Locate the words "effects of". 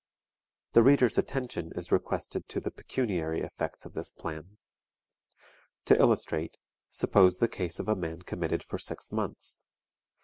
3.41-3.93